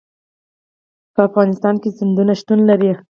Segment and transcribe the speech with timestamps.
[1.13, 2.91] په افغانستان کې سیندونه شتون لري.